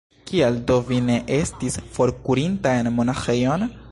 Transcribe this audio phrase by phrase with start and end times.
[0.29, 3.71] Kial do vi ne estis forkurinta en monaĥejon?